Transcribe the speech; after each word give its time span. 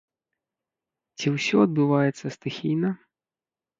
Ці 1.19 1.27
ўсё 1.35 1.57
адбываецца 1.67 2.35
стыхійна? 2.37 2.89